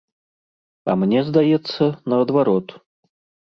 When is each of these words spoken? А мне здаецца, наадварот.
А 0.93 0.95
мне 1.03 1.21
здаецца, 1.29 1.93
наадварот. 2.13 2.67